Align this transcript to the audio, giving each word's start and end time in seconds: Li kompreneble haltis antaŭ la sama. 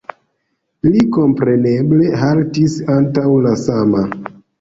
Li 0.93 1.03
kompreneble 1.17 2.07
haltis 2.21 2.79
antaŭ 2.95 3.27
la 3.45 3.53
sama. 3.65 4.03